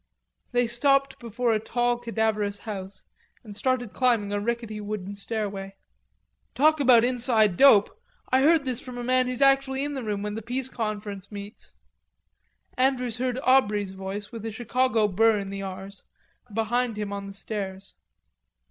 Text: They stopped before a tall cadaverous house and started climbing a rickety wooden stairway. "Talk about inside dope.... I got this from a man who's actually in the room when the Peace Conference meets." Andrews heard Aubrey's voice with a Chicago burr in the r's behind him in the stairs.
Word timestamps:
They 0.51 0.65
stopped 0.65 1.19
before 1.19 1.53
a 1.53 1.59
tall 1.59 1.99
cadaverous 1.99 2.57
house 2.57 3.03
and 3.43 3.55
started 3.55 3.93
climbing 3.93 4.31
a 4.33 4.39
rickety 4.39 4.81
wooden 4.81 5.13
stairway. 5.13 5.75
"Talk 6.55 6.79
about 6.79 7.03
inside 7.03 7.55
dope.... 7.55 8.01
I 8.31 8.41
got 8.41 8.65
this 8.65 8.79
from 8.81 8.97
a 8.97 9.03
man 9.03 9.27
who's 9.27 9.43
actually 9.43 9.83
in 9.83 9.93
the 9.93 10.01
room 10.01 10.23
when 10.23 10.33
the 10.33 10.41
Peace 10.41 10.69
Conference 10.69 11.31
meets." 11.31 11.73
Andrews 12.75 13.19
heard 13.19 13.37
Aubrey's 13.43 13.91
voice 13.91 14.31
with 14.31 14.43
a 14.43 14.49
Chicago 14.49 15.07
burr 15.07 15.37
in 15.37 15.51
the 15.51 15.61
r's 15.61 16.03
behind 16.51 16.97
him 16.97 17.13
in 17.13 17.27
the 17.27 17.33
stairs. 17.35 17.93